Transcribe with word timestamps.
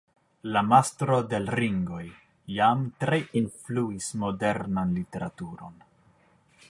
La 0.53 0.61
Mastro 0.69 1.17
de 1.33 1.39
l' 1.43 1.53
Ringoj 1.59 2.01
jam 2.55 2.81
tre 3.05 3.21
influis 3.43 4.09
modernan 4.25 4.97
literaturon. 5.01 5.79